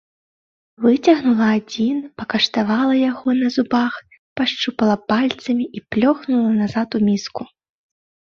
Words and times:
Выцягнула 0.85 1.47
адзін, 1.57 1.97
пакаштавала 2.21 2.95
яго 3.11 3.29
на 3.41 3.47
зубах, 3.57 3.93
пашчупала 4.41 4.95
пальцамі 5.13 5.65
і 5.81 5.83
плёхнула 5.97 6.51
назад 6.63 6.87
у 7.01 7.03
міску. 7.11 7.43